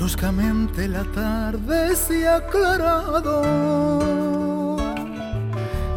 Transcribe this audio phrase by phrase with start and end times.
[0.00, 3.42] Bruscamente la tarde se ha aclarado,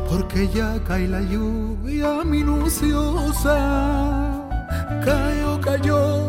[0.10, 3.56] porque ya cae la lluvia minuciosa.
[5.06, 6.20] Cayó, cayó,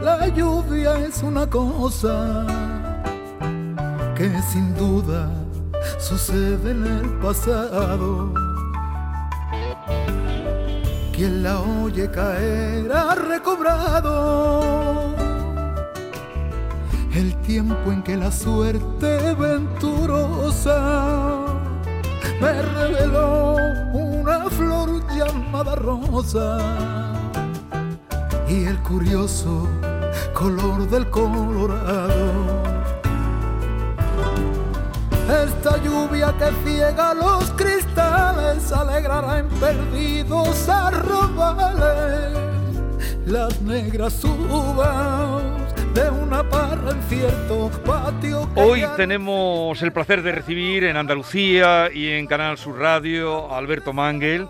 [0.00, 2.46] la lluvia es una cosa
[4.16, 5.30] que sin duda
[5.98, 8.32] sucede en el pasado.
[11.14, 15.17] Quien la oye caer ha recobrado
[17.48, 21.46] tiempo en que la suerte venturosa
[22.42, 23.56] me reveló
[23.94, 26.58] una flor llamada rosa
[28.46, 29.66] y el curioso
[30.34, 32.60] color del colorado.
[35.46, 42.36] Esta lluvia que ciega los cristales alegrará en perdidos arrobales
[43.24, 45.37] las negras uvas
[45.98, 48.48] de una parra en cierto patio.
[48.54, 53.92] Hoy tenemos el placer de recibir en Andalucía y en Canal Sur Radio a Alberto
[53.92, 54.46] Mangel,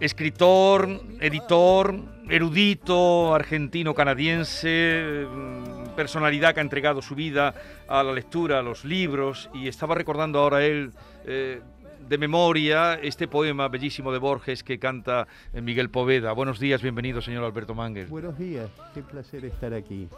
[0.00, 0.88] escritor,
[1.20, 1.94] editor,
[2.30, 7.52] erudito argentino-canadiense, mm, personalidad que ha entregado su vida
[7.86, 10.92] a la lectura, a los libros, y estaba recordando ahora él
[11.26, 11.60] eh,
[12.08, 16.32] de memoria este poema bellísimo de Borges que canta Miguel Poveda.
[16.32, 18.06] Buenos días, bienvenido, señor Alberto Mangel.
[18.06, 20.08] Buenos días, qué placer estar aquí.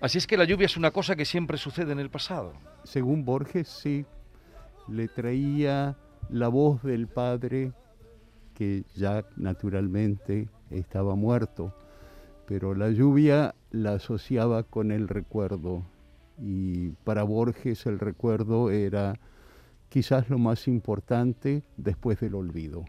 [0.00, 2.52] Así es que la lluvia es una cosa que siempre sucede en el pasado.
[2.84, 4.04] Según Borges, sí,
[4.88, 5.96] le traía
[6.28, 7.72] la voz del padre
[8.54, 11.74] que ya naturalmente estaba muerto,
[12.46, 15.82] pero la lluvia la asociaba con el recuerdo
[16.38, 19.18] y para Borges el recuerdo era
[19.88, 22.84] quizás lo más importante después del olvido.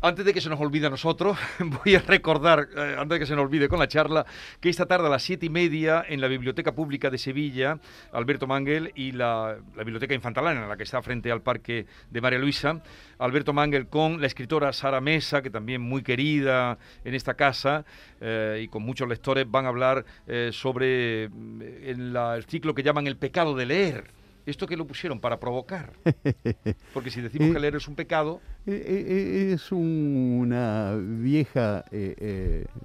[0.00, 3.26] Antes de que se nos olvide a nosotros, voy a recordar, eh, antes de que
[3.26, 4.24] se nos olvide con la charla,
[4.60, 7.80] que esta tarde a las siete y media en la Biblioteca Pública de Sevilla,
[8.12, 12.80] Alberto Mangel y la, Biblioteca Infantalana, la que está frente al Parque de María Luisa,
[13.18, 17.84] Alberto Mangel con la escritora Sara Mesa, que también muy querida en esta casa
[18.20, 23.16] eh, y con muchos lectores, van a hablar eh, sobre el ciclo que llaman el
[23.16, 24.17] pecado de leer
[24.48, 25.92] ¿Esto que lo pusieron para provocar?
[26.94, 28.40] Porque si decimos que leer es un pecado...
[28.66, 31.84] Eh, eh, eh, es una vieja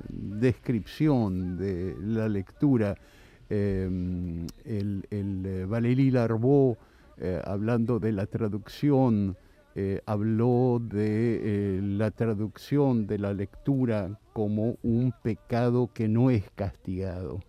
[0.09, 2.96] descripción de la lectura.
[3.50, 6.78] Em, el, el Valéry Larbeau,
[7.46, 9.38] hablando de la traducción,
[10.06, 17.40] habló de la traducción de la lectura como un pecado que no es castigado.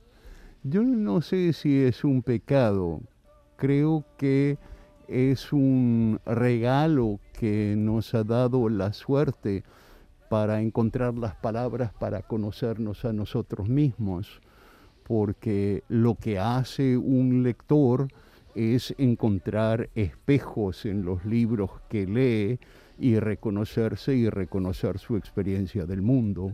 [0.63, 3.03] Yo no sé si es un pecado,
[3.65, 4.59] creo que
[5.09, 9.65] es un regalo que nos ha dado la suerte
[10.29, 14.43] para encontrar las palabras para conocernos a nosotros mismos,
[15.03, 18.09] porque lo que hace un lector
[18.55, 22.61] es encontrar espejos en los libros que lee
[22.99, 26.53] y reconocerse y reconocer su experiencia del mundo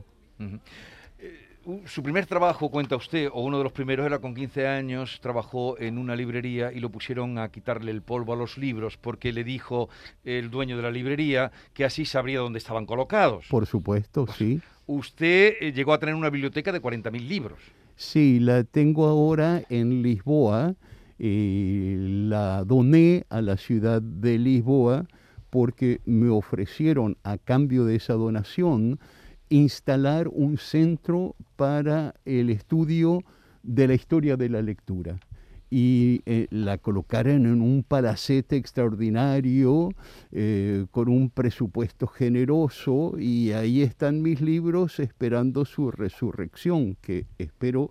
[1.86, 5.78] su primer trabajo, cuenta usted, o uno de los primeros era con 15 años, trabajó
[5.78, 9.44] en una librería y lo pusieron a quitarle el polvo a los libros porque le
[9.44, 9.88] dijo
[10.24, 13.46] el dueño de la librería que así sabría dónde estaban colocados.
[13.48, 14.60] Por supuesto, pues, sí.
[14.86, 17.58] Usted eh, llegó a tener una biblioteca de 40.000 libros.
[17.96, 20.74] Sí, la tengo ahora en Lisboa.
[21.18, 21.96] y
[22.28, 25.04] la doné a la ciudad de Lisboa
[25.50, 28.98] porque me ofrecieron a cambio de esa donación
[29.50, 33.22] instalar un centro para el estudio
[33.62, 35.20] de la historia de la lectura.
[35.72, 39.92] Y eh, la colocaron en un palacete extraordinario
[40.32, 47.88] eh, con un presupuesto generoso y ahí están mis libros esperando su resurrección, que espero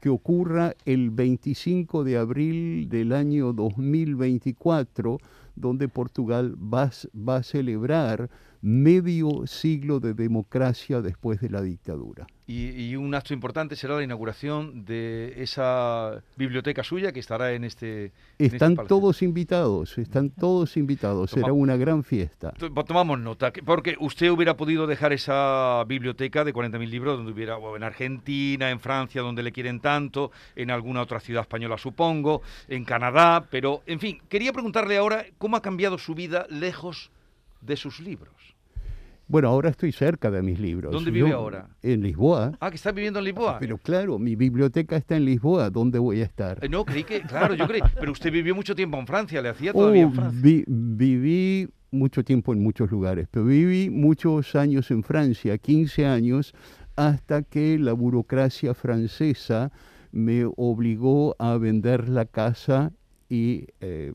[0.00, 5.18] que ocurra el 25 de abril del año 2024,
[5.56, 12.26] donde Portugal va, va a celebrar medio siglo de democracia después de la dictadura.
[12.50, 18.06] Y, un acto importante será la inauguración de esa biblioteca suya que estará en este.
[18.38, 21.32] este están todos invitados, están todos invitados.
[21.32, 22.54] Será una gran fiesta.
[22.86, 27.82] Tomamos nota, porque usted hubiera podido dejar esa biblioteca de 40.000 libros donde hubiera, en
[27.82, 33.46] Argentina, en Francia, donde le quieren tanto, en alguna otra ciudad española, supongo, en Canadá,
[33.50, 37.10] pero, en fin, quería preguntarle ahora cómo ha cambiado su vida lejos
[37.60, 38.37] de sus libros.
[39.28, 40.90] Bueno, ahora estoy cerca de mis libros.
[40.90, 41.68] ¿Dónde vive ahora?
[41.82, 42.52] En Lisboa.
[42.60, 43.58] Ah, que está viviendo en Lisboa.
[43.60, 45.68] Pero claro, mi biblioteca está en Lisboa.
[45.68, 46.64] ¿Dónde voy a estar?
[46.64, 47.82] Eh, no, creí que, claro, yo creí.
[48.00, 50.64] Pero usted vivió mucho tiempo en Francia, ¿le hacía todavía en oh, Francia?
[50.66, 56.54] viví mucho tiempo en muchos lugares, pero viví muchos años en Francia, 15 años,
[56.96, 59.72] hasta que la burocracia francesa
[60.10, 62.92] me obligó a vender la casa
[63.28, 64.12] y eh,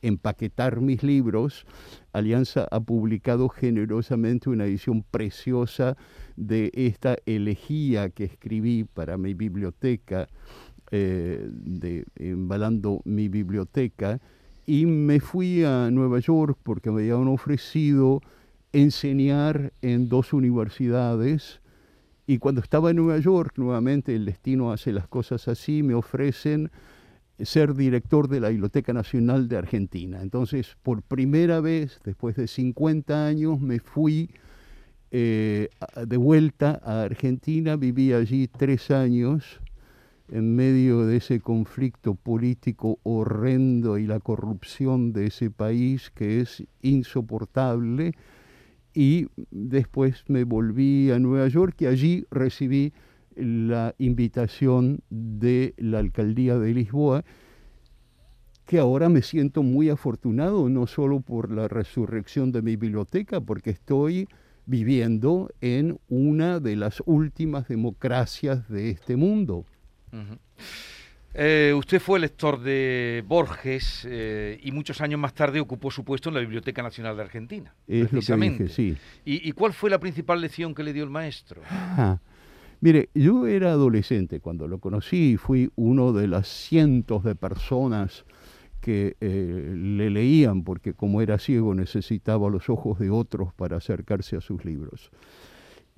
[0.00, 1.66] empaquetar mis libros.
[2.12, 5.96] Alianza ha publicado generosamente una edición preciosa
[6.36, 10.28] de esta elegía que escribí para mi biblioteca,
[10.90, 11.48] eh,
[12.16, 14.20] Embalando mi biblioteca,
[14.66, 18.20] y me fui a Nueva York porque me habían ofrecido
[18.72, 21.60] enseñar en dos universidades.
[22.26, 26.70] Y cuando estaba en Nueva York, nuevamente el destino hace las cosas así, me ofrecen
[27.44, 30.22] ser director de la Biblioteca Nacional de Argentina.
[30.22, 34.30] Entonces, por primera vez, después de 50 años, me fui
[35.10, 35.68] eh,
[36.06, 39.60] de vuelta a Argentina, viví allí tres años
[40.28, 46.64] en medio de ese conflicto político horrendo y la corrupción de ese país que es
[46.80, 48.14] insoportable.
[48.94, 52.92] Y después me volví a Nueva York y allí recibí
[53.36, 57.24] la invitación de la alcaldía de Lisboa,
[58.66, 63.70] que ahora me siento muy afortunado, no solo por la resurrección de mi biblioteca, porque
[63.70, 64.28] estoy
[64.66, 69.66] viviendo en una de las últimas democracias de este mundo.
[71.34, 76.28] Eh, usted fue lector de Borges eh, y muchos años más tarde ocupó su puesto
[76.28, 77.74] en la Biblioteca Nacional de Argentina.
[77.86, 78.68] Es precisamente.
[78.68, 78.96] sí.
[79.24, 81.62] ¿Y, cuál fue la principal lección que le dio el maestro?
[82.82, 88.24] Mire, yo era adolescente cuando lo conocí y fui uno de las cientos de personas
[88.80, 94.34] que eh, le leían, porque como era ciego necesitaba los ojos de otros para acercarse
[94.34, 95.12] a sus libros.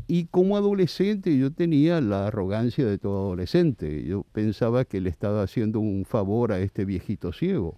[0.06, 4.04] Y como adolescente yo tenía la arrogancia de todo adolescente.
[4.04, 7.76] Yo pensaba que le estaba haciendo un favor a este viejito ciego.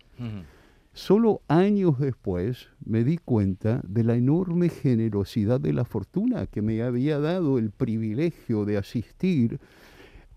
[0.96, 6.80] Solo años después me di cuenta de la enorme generosidad de la fortuna que me
[6.80, 9.60] había dado el privilegio de asistir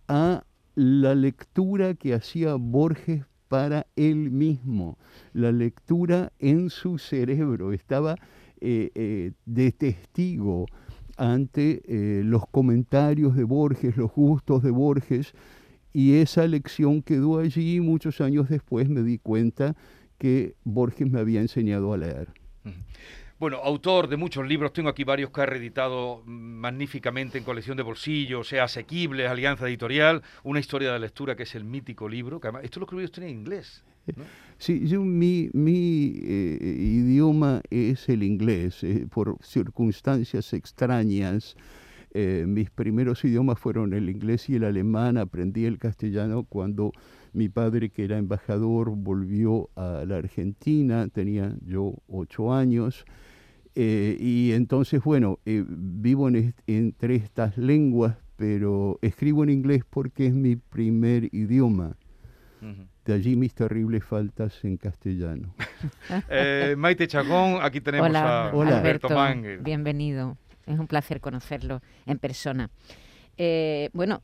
[0.10, 0.44] a
[0.76, 4.98] la lectura que hacía Borges para él mismo,
[5.32, 7.72] la lectura en su cerebro.
[7.72, 8.16] Estaba
[8.60, 10.66] eh, eh, de testigo
[11.16, 15.32] ante eh, los comentarios de Borges, los gustos de Borges,
[15.94, 19.78] y esa lección quedó allí muchos años después me di cuenta
[20.20, 22.28] que Borges me había enseñado a leer.
[23.40, 27.84] Bueno, autor de muchos libros, tengo aquí varios que ha reeditado magníficamente en colección de
[27.84, 32.50] bolsillo, sea asequible, Alianza Editorial, una historia de lectura que es el mítico libro, que
[32.50, 33.86] además, esto lo escribió usted en inglés.
[34.58, 41.56] Sí, yo, mi, mi eh, idioma es el inglés, eh, por circunstancias extrañas.
[42.12, 46.92] Eh, mis primeros idiomas fueron el inglés y el alemán, aprendí el castellano cuando
[47.40, 53.06] mi padre, que era embajador, volvió a la Argentina, tenía yo ocho años.
[53.76, 56.30] Eh, y entonces, bueno, eh, vivo
[56.68, 61.96] entre estas lenguas, pero escribo en inglés porque es mi primer idioma.
[63.06, 65.56] De allí mis terribles faltas en castellano.
[66.30, 70.38] Eh, Maite Chagón, aquí tenemos a Alberto, Alberto Bienvenido.
[70.66, 72.70] Es un placer conocerlo en persona.
[73.42, 74.22] Eh, bueno,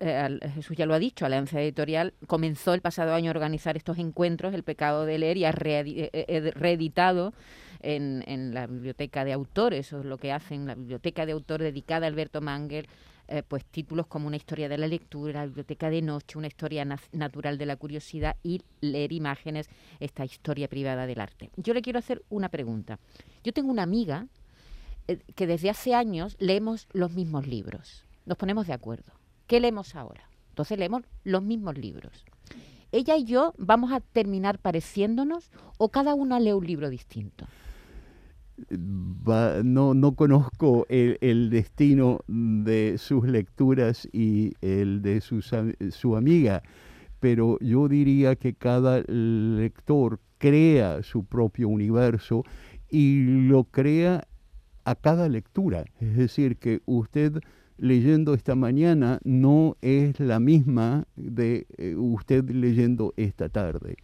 [0.00, 3.96] eh, Jesús ya lo ha dicho, Alianza Editorial comenzó el pasado año a organizar estos
[3.98, 7.32] encuentros, El pecado de leer, y ha eh, reeditado
[7.80, 12.08] en, la biblioteca de autores, o lo que hacen, la biblioteca de autor dedicada a
[12.08, 12.88] Alberto Mangel,
[13.46, 17.58] pues títulos como Una historia de la lectura, la biblioteca de noche, Una historia natural
[17.58, 19.68] de la curiosidad y Leer imágenes,
[20.00, 21.50] esta historia privada del arte.
[21.56, 22.98] Yo le quiero hacer una pregunta.
[23.44, 24.26] Yo tengo una amiga
[25.36, 29.12] que desde hace años leemos los mismos libros nos ponemos de acuerdo.
[29.46, 30.28] ¿Qué leemos ahora?
[30.50, 32.24] Entonces leemos los mismos libros.
[32.92, 37.46] ¿Ella y yo vamos a terminar pareciéndonos o cada una lee un libro distinto?
[38.70, 46.62] no, no conozco el, destino de sus lecturas y el de su amiga,
[47.20, 52.44] pero yo diría que cada lector crea su propio universo
[52.90, 54.26] y lo crea
[54.84, 55.84] a cada lectura.
[56.00, 57.40] Es decir, que usted
[57.78, 63.96] leyendo esta mañana no es la misma de eh, usted leyendo esta tarde.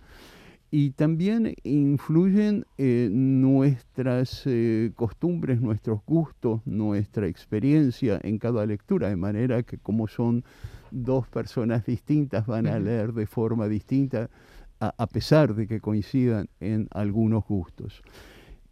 [0.70, 9.16] Y también influyen eh, nuestras eh, costumbres, nuestros gustos, nuestra experiencia en cada lectura, de
[9.16, 10.44] manera que como son
[10.90, 14.30] dos personas distintas, van a leer de forma distinta,
[14.80, 18.02] a pesar de que coincidan en algunos gustos.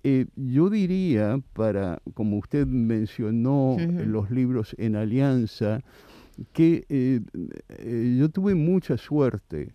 [0.03, 3.77] Eh, yo diría, para, como usted mencionó
[4.07, 5.81] los libros en alianza,
[6.53, 7.21] que eh,
[7.69, 9.73] eh, yo tuve mucha suerte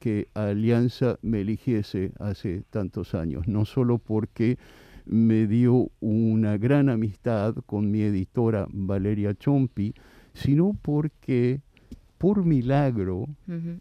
[0.00, 4.58] que Alianza me eligiese hace tantos años, no solo porque
[5.06, 9.94] me dio una gran amistad con mi editora Valeria Chompi,
[10.34, 11.62] sino porque
[12.18, 13.26] por milagro.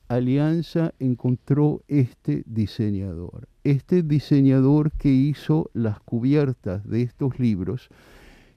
[0.08, 3.48] Alianza encontró este diseñador.
[3.64, 7.90] Este diseñador que hizo las cubiertas de estos libros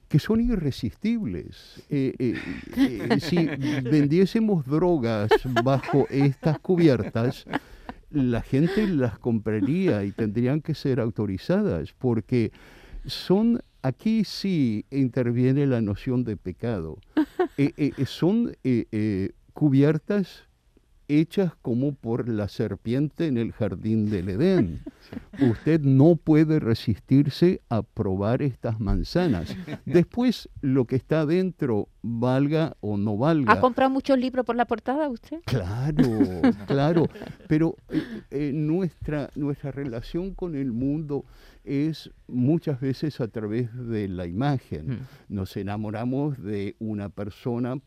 [0.07, 1.83] que son irresistibles.
[1.89, 2.35] Eh, eh,
[2.77, 3.47] eh, si
[3.89, 5.29] vendiésemos drogas
[5.63, 7.45] bajo estas cubiertas,
[8.11, 12.51] la gente las compraría y tendrían que ser autorizadas porque
[13.05, 16.97] son, aquí sí interviene la noción de pecado.
[18.05, 18.55] Son
[19.53, 20.47] cubiertas
[21.07, 24.81] hechas como por la serpiente en el jardín del Edén.
[25.39, 29.55] Usted no puede resistirse a probar estas manzanas.
[29.85, 33.51] Después, lo que está adentro, valga o no valga.
[33.51, 35.39] ¿Ha comprado muchos libros por la portada usted?
[35.45, 36.03] Claro,
[36.67, 37.07] claro,
[37.47, 41.25] pero eh, eh, nuestra, nuestra relación con el mundo
[41.63, 44.87] es muchas veces a través de la imagen.
[44.87, 44.99] Mm.
[45.29, 47.79] Nos enamoramos de una persona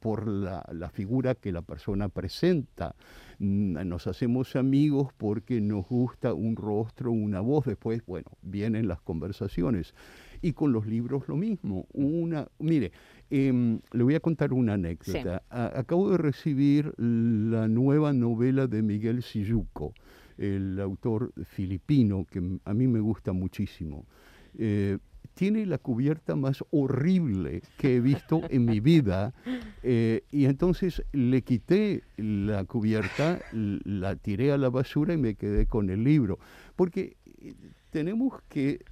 [0.00, 2.94] por la, la figura que la persona presenta.
[3.38, 7.66] Mm, Nos hacemos amigos porque nos gusta un rostro, una voz.
[7.66, 9.94] Después, bueno, vienen las conversaciones.
[10.42, 11.86] Y con los libros lo mismo.
[11.92, 12.92] Una, mire,
[13.30, 15.42] em, le voy a contar una anécdota.
[15.50, 19.94] A- acabo de recibir la nueva novela de Miguel Silluco,
[20.38, 24.04] el autor filipino que a mí me gusta muchísimo.
[24.58, 24.98] Eh,
[25.36, 29.34] tiene la cubierta más horrible que he visto en mi vida
[29.82, 35.66] eh, y entonces le quité la cubierta, la tiré a la basura y me quedé
[35.66, 36.38] con el libro.
[36.74, 37.52] Porque eh,
[37.90, 38.82] tenemos que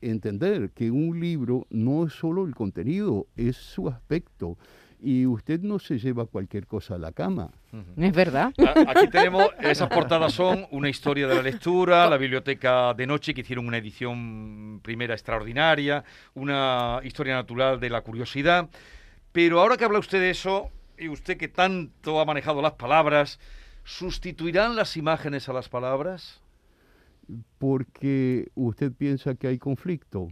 [0.00, 4.58] entender que un libro no es solo el contenido, es su aspecto.
[5.04, 7.50] Y usted no se lleva cualquier cosa a la cama.
[7.96, 8.52] Es verdad.
[8.86, 13.40] Aquí tenemos, esas portadas son una historia de la lectura, la biblioteca de noche que
[13.40, 16.04] hicieron una edición primera extraordinaria,
[16.34, 18.70] una historia natural de la curiosidad.
[19.32, 23.40] Pero ahora que habla usted de eso, y usted que tanto ha manejado las palabras,
[23.82, 26.40] ¿sustituirán las imágenes a las palabras?
[27.58, 30.28] Porque usted piensa que hay conflicto.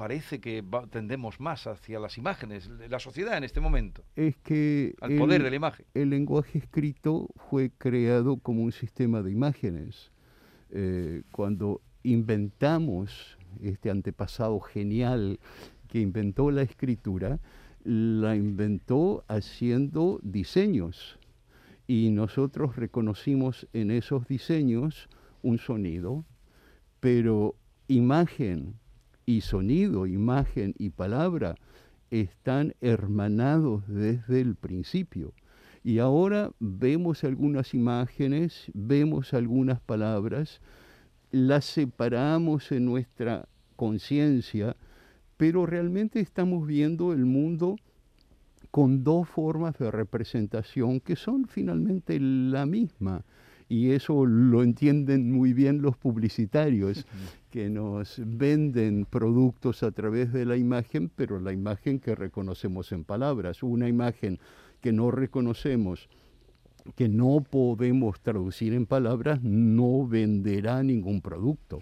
[0.00, 4.94] Parece que va- tendemos más hacia las imágenes, la sociedad en este momento, Es que
[5.02, 5.84] al poder el- de la imagen.
[5.92, 10.10] el lenguaje escrito fue creado como un sistema de imágenes.
[10.70, 15.38] Eh, cuando inventamos este antepasado genial
[15.88, 17.38] que inventó la escritura,
[17.84, 21.18] la inventó haciendo diseños.
[21.86, 25.10] Y nosotros reconocimos en esos diseños
[25.42, 26.24] un sonido,
[27.00, 27.54] pero
[27.88, 28.76] imagen
[29.26, 31.56] y sonido, imagen y palabra
[32.10, 35.32] están hermanados desde el principio.
[35.82, 40.60] Y ahora vemos algunas imágenes, vemos algunas palabras,
[41.30, 44.76] las separamos en nuestra conciencia,
[45.36, 47.76] pero realmente estamos viendo el mundo
[48.70, 53.24] con dos formas de representación que son finalmente la misma.
[53.70, 57.06] Y eso lo entienden muy bien los publicitarios,
[57.52, 63.04] que nos venden productos a través de la imagen, pero la imagen que reconocemos en
[63.04, 64.40] palabras, una imagen
[64.80, 66.08] que no reconocemos,
[66.96, 71.80] que no podemos traducir en palabras, no venderá ningún producto.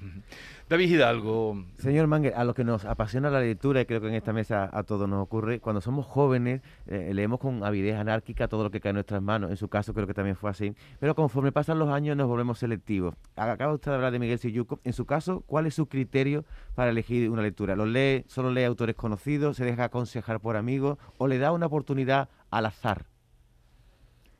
[0.69, 4.15] David Hidalgo, Señor Manger, a lo que nos apasiona la lectura, y creo que en
[4.15, 8.65] esta mesa a todos nos ocurre, cuando somos jóvenes eh, leemos con avidez anárquica todo
[8.65, 11.15] lo que cae en nuestras manos, en su caso creo que también fue así, pero
[11.15, 13.15] conforme pasan los años nos volvemos selectivos.
[13.37, 16.91] Acaba usted de hablar de Miguel Siyuco, en su caso, ¿cuál es su criterio para
[16.91, 17.75] elegir una lectura?
[17.75, 21.67] ¿Lo lee, solo lee autores conocidos, se deja aconsejar por amigos o le da una
[21.67, 23.07] oportunidad al azar?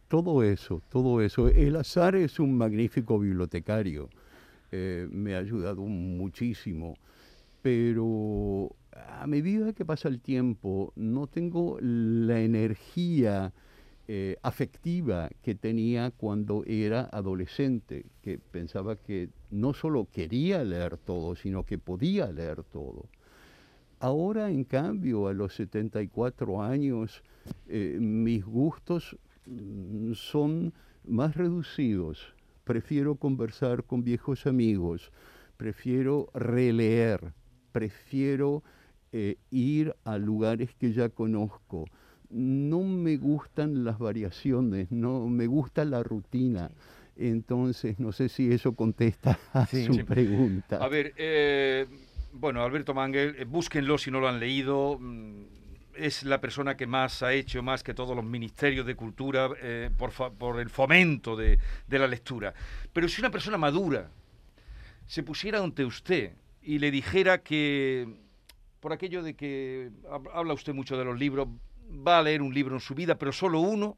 [0.09, 1.49] Todo eso, todo eso.
[1.49, 4.09] El azar es un magnífico bibliotecario.
[4.73, 6.97] eh, me ha ayudado muchísimo.
[7.63, 13.53] Pero a medida que pasa el tiempo, no tengo la energía
[14.09, 21.37] eh, afectiva que tenía cuando era adolescente, que pensaba que no solo quería leer todo,
[21.37, 23.07] sino que podía leer todo.
[24.01, 27.23] Ahora, en cambio, a los 74 años,
[27.69, 29.17] eh, mis gustos
[30.15, 30.73] son
[31.05, 32.35] más reducidos.
[32.65, 35.11] Prefiero conversar con viejos amigos,
[35.57, 37.33] prefiero releer,
[37.73, 38.63] prefiero
[39.13, 41.87] eh, ir a lugares que ya conozco.
[42.29, 46.71] No me gustan las variaciones, no me gusta la rutina.
[47.17, 49.85] Entonces, no sé si eso contesta a Sí.
[49.87, 50.03] su Sí.
[50.03, 50.77] pregunta.
[50.77, 51.87] A ver, eh,
[52.33, 55.01] bueno, Alberto Mangel, eh, búsquenlo si no lo han leído.
[55.99, 59.91] Es la persona que más ha hecho, más que todos los ministerios de cultura, eh,
[59.97, 62.55] por, fa- por el fomento de, de la lectura.
[62.93, 64.09] Pero si una persona madura
[65.07, 68.07] se pusiera ante usted y le dijera que,
[68.81, 71.49] por aquello de que hab- habla usted mucho de los libros,
[72.07, 73.97] va a leer un libro en su vida, pero solo uno,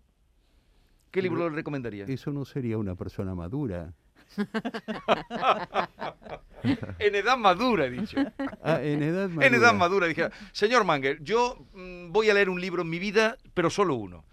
[1.11, 2.07] ¿qué libro le recomendaría?
[2.07, 3.93] Eso no sería una persona madura.
[6.99, 8.17] en edad madura, he dicho.
[8.63, 9.47] Ah, en edad madura.
[9.47, 12.99] En edad madura, dije, señor Manger, yo mm, voy a leer un libro en mi
[12.99, 14.25] vida, pero solo uno.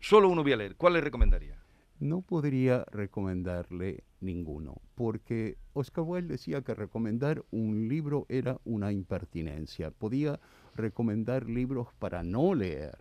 [0.00, 0.76] Solo uno voy a leer.
[0.76, 1.58] ¿Cuál le recomendaría?
[2.00, 9.90] No podría recomendarle ninguno, porque Oscar Wilde decía que recomendar un libro era una impertinencia.
[9.90, 10.40] Podía
[10.74, 12.98] recomendar libros para no leer,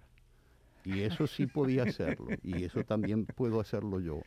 [0.85, 4.21] y eso sí podía hacerlo, y eso también puedo hacerlo yo.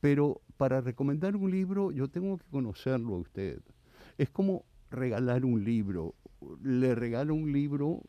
[0.00, 3.60] Pero para recomendar un libro yo tengo que conocerlo a usted.
[4.16, 6.14] Es como regalar un libro.
[6.62, 8.02] Le regalo un libro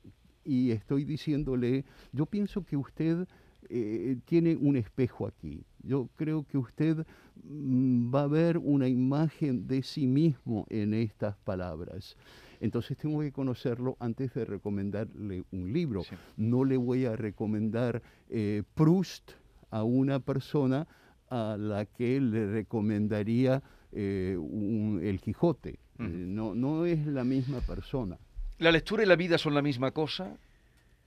[0.44, 3.28] y estoy diciéndole, yo pienso que usted
[3.70, 5.64] eh, tiene un espejo aquí.
[5.84, 7.06] Yo creo que usted
[7.44, 12.18] mm, va a ver una imagen de sí mismo en estas palabras.
[12.60, 16.04] Entonces tengo que conocerlo antes de recomendarle un libro.
[16.04, 16.16] Sí.
[16.38, 19.32] No le voy a recomendar eh, Proust
[19.70, 20.88] a una persona
[21.30, 25.80] a la que le recomendaría eh, un- El Quijote.
[25.98, 28.18] Eh, no, no es la misma persona.
[28.60, 30.38] ¿La lectura y la vida son la misma cosa?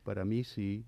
[0.04, 0.84] Para mí sí.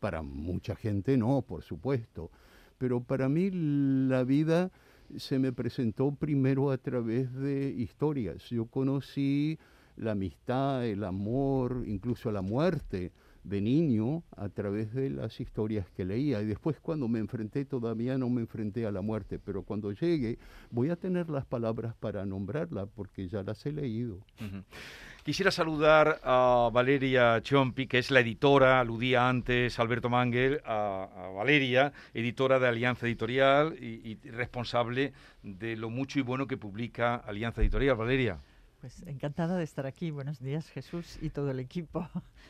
[0.00, 2.30] Para mucha gente no, por supuesto.
[2.78, 4.70] Pero para mí la vida
[5.16, 8.48] se me presentó primero a través de historias.
[8.50, 9.58] Yo conocí
[9.96, 13.12] la amistad, el amor, incluso la muerte
[13.44, 16.40] de niño a través de las historias que leía.
[16.42, 20.38] Y después cuando me enfrenté, todavía no me enfrenté a la muerte, pero cuando llegue
[20.70, 24.16] voy a tener las palabras para nombrarla porque ya las he leído.
[24.40, 24.62] Ujú.
[25.24, 31.28] Quisiera saludar a Valeria Chompi, que es la editora, aludía antes Alberto Mangel, a, a
[31.28, 35.12] Valeria, editora de Alianza Editorial y, y responsable
[35.44, 37.94] de lo mucho y bueno que publica Alianza Editorial.
[37.96, 38.38] Valeria,
[38.80, 40.10] Pues encantada de estar aquí.
[40.10, 42.08] Buenos días, Jesús y todo el equipo.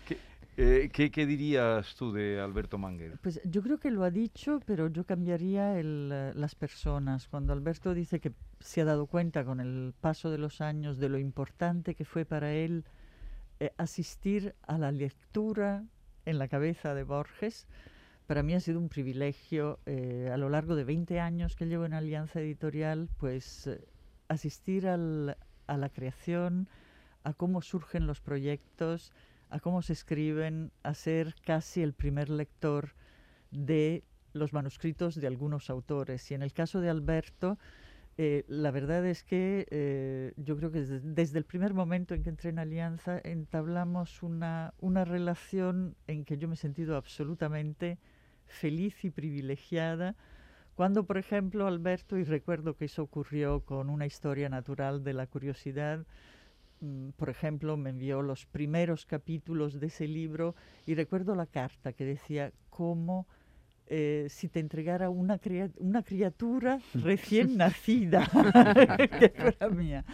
[0.09, 0.17] ¿qué,
[0.57, 3.19] eh, qué- qué dirías tú de Alberto Mangel?
[3.23, 7.29] Pues yo creo que lo ha dicho, pero yo cambiaría el, eh, las personas.
[7.29, 11.09] Cuando Alberto dice que se ha dado cuenta con el paso de los años de
[11.09, 12.85] lo importante que fue para él
[13.61, 15.85] eh, asistir a la lectura
[16.25, 17.67] en la cabeza de Borges,
[18.27, 21.85] para mí ha sido un privilegio eh, a lo largo de 20 años que llevo
[21.85, 23.85] en Alianza Editorial, pues eh,
[24.29, 25.37] asistir al-
[25.67, 26.69] a la creación,
[27.25, 29.13] a cómo surgen los proyectos,
[29.53, 32.95] a cómo se escriben, a ser casi el primer lector
[33.51, 36.31] de los manuscritos de algunos autores.
[36.31, 37.59] Y en el caso de Alberto,
[38.17, 42.23] eh, la verdad es que eh, yo creo que desde, desde el primer momento en
[42.23, 47.99] que entré en Alianza entablamos una, una relación en que yo me he sentido absolutamente
[48.47, 50.17] feliz y privilegiada.
[50.75, 55.27] Cuando, por ejemplo, Alberto, y recuerdo que eso ocurrió con una historia natural de la
[55.27, 56.07] curiosidad,
[57.17, 60.55] por ejemplo, me envió los primeros capítulos de ese libro
[60.87, 63.27] y recuerdo la carta que decía cómo
[63.87, 65.39] eh, si te entregara una,
[65.79, 68.27] una criatura recién nacida,
[69.19, 70.05] que fuera mía.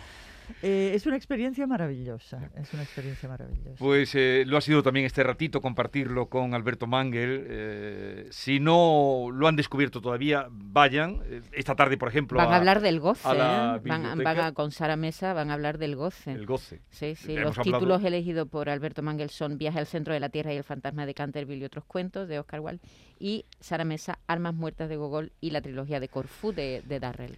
[0.62, 3.76] Eh, es una experiencia maravillosa, es una experiencia maravillosa.
[3.78, 7.46] Pues eh, lo ha sido también este ratito compartirlo con Alberto Mangel.
[7.48, 11.20] Eh, si no lo han descubierto todavía, vayan.
[11.26, 13.88] Eh, esta tarde, por ejemplo, Van a hablar del goce, a la ¿eh?
[13.88, 16.32] van, van a, con Sara Mesa van a hablar del goce.
[16.32, 16.80] el goce.
[16.90, 20.28] Sí, sí, los hablado- títulos elegidos por Alberto Mangel son Viaje al centro de la
[20.28, 22.80] Tierra y el fantasma de Canterville y otros cuentos de Oscar Wilde
[23.18, 27.36] y Sara Mesa, Almas muertas de Gogol y la trilogía de Corfú de, de Darrell.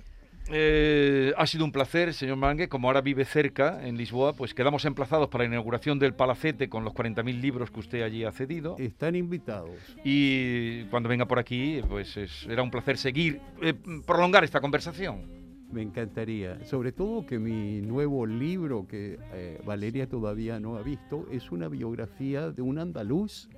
[0.53, 2.69] Eh, ha sido un placer, señor Mangue.
[2.69, 6.85] Como ahora vive cerca, en Lisboa, pues quedamos emplazados para la inauguración del Palacete con
[6.85, 8.77] los 40.000 libros que usted allí ha cedido.
[8.79, 9.77] Están invitados.
[10.05, 13.75] Y cuando venga por aquí, pues es- será un placer seguir, eh,
[14.07, 15.39] prolongar esta conversación.
[15.73, 16.65] Me encantaría.
[16.65, 21.69] Sobre todo que mi nuevo libro, que eh, Valeria todavía no ha visto, es una
[21.69, 23.49] biografía de un andaluz,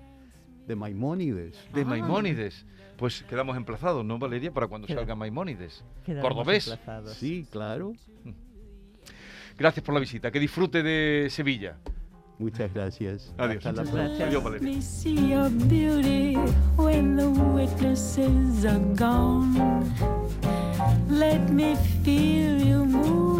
[0.67, 1.57] de Maimónides.
[1.73, 2.65] De Maimónides.
[2.97, 4.53] Pues quedamos emplazados, ¿no, Valeria?
[4.53, 5.85] Para cuando Queda- salga Maimónides.
[6.05, 6.69] Quedamos Cordobés.
[6.69, 7.15] emplazados.
[7.17, 7.93] Sí, claro.
[9.59, 10.31] Gracias por la visita.
[10.31, 11.77] Que disfrute de Sevilla.
[12.39, 13.33] Muchas gracias.
[13.39, 13.57] Adiós.
[13.67, 14.03] Hasta la Muchas próxima.
[14.05, 14.29] gracias.
[14.29, 14.69] Adiós, Valeria.
[14.77, 16.37] me see your beauty
[16.77, 19.85] when the witnesses are gone.
[21.09, 23.32] Let me feel you moving